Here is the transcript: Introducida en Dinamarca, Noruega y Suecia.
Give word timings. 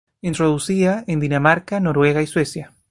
Introducida 0.23 1.03
en 1.05 1.19
Dinamarca, 1.19 1.79
Noruega 1.79 2.23
y 2.23 2.25
Suecia. 2.25 2.71